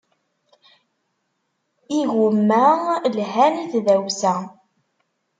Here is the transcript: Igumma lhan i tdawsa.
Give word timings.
Igumma 1.99 2.63
lhan 3.15 3.53
i 3.77 3.79
tdawsa. 3.85 4.33